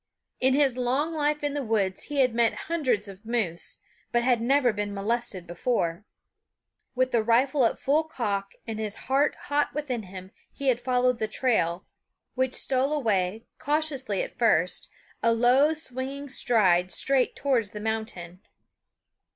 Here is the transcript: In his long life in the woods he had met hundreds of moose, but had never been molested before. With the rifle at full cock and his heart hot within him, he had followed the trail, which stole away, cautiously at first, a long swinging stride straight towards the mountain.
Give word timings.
In 0.39 0.55
his 0.55 0.79
long 0.79 1.13
life 1.13 1.43
in 1.43 1.53
the 1.53 1.61
woods 1.63 2.05
he 2.05 2.21
had 2.21 2.33
met 2.33 2.61
hundreds 2.71 3.07
of 3.07 3.23
moose, 3.23 3.77
but 4.11 4.23
had 4.23 4.41
never 4.41 4.73
been 4.73 4.95
molested 4.95 5.45
before. 5.45 6.05
With 6.95 7.11
the 7.11 7.21
rifle 7.21 7.65
at 7.67 7.77
full 7.77 8.05
cock 8.05 8.53
and 8.65 8.79
his 8.79 8.95
heart 9.05 9.35
hot 9.41 9.75
within 9.75 10.01
him, 10.01 10.31
he 10.51 10.69
had 10.69 10.81
followed 10.81 11.19
the 11.19 11.27
trail, 11.27 11.85
which 12.33 12.55
stole 12.55 12.91
away, 12.91 13.45
cautiously 13.59 14.23
at 14.23 14.35
first, 14.39 14.89
a 15.21 15.31
long 15.33 15.75
swinging 15.75 16.29
stride 16.29 16.91
straight 16.91 17.35
towards 17.35 17.69
the 17.69 17.79
mountain. 17.79 18.41